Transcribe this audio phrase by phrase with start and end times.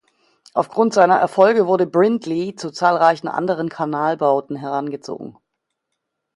[0.55, 5.37] Aufgrund seiner Erfolge wurde Brindley zu zahlreichen anderen Kanalbauten herangezogen.